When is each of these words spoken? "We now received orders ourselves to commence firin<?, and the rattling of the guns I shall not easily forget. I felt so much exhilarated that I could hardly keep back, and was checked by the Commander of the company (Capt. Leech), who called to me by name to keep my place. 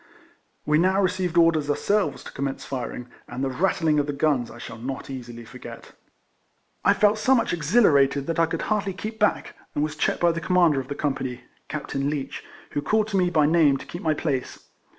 "We 0.65 0.79
now 0.79 0.99
received 0.99 1.37
orders 1.37 1.69
ourselves 1.69 2.23
to 2.23 2.31
commence 2.31 2.65
firin<?, 2.65 3.05
and 3.27 3.43
the 3.43 3.51
rattling 3.51 3.99
of 3.99 4.07
the 4.07 4.13
guns 4.13 4.49
I 4.49 4.57
shall 4.57 4.79
not 4.79 5.11
easily 5.11 5.45
forget. 5.45 5.91
I 6.83 6.95
felt 6.95 7.19
so 7.19 7.35
much 7.35 7.53
exhilarated 7.53 8.25
that 8.25 8.39
I 8.39 8.47
could 8.47 8.63
hardly 8.63 8.93
keep 8.93 9.19
back, 9.19 9.55
and 9.75 9.83
was 9.83 9.95
checked 9.95 10.19
by 10.21 10.31
the 10.31 10.41
Commander 10.41 10.79
of 10.79 10.87
the 10.87 10.95
company 10.95 11.43
(Capt. 11.67 11.93
Leech), 11.93 12.43
who 12.71 12.81
called 12.81 13.09
to 13.09 13.17
me 13.17 13.29
by 13.29 13.45
name 13.45 13.77
to 13.77 13.85
keep 13.85 14.01
my 14.01 14.15
place. 14.15 14.65